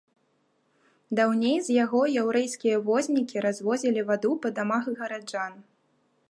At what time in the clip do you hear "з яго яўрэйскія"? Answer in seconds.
1.67-2.77